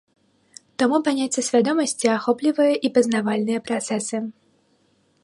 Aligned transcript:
Таму 0.83 0.97
паняцце 1.07 1.43
свядомасці 1.49 2.07
ахоплівае 2.17 2.73
і 2.89 2.93
пазнавальныя 2.97 3.59
працэсы. 3.69 4.17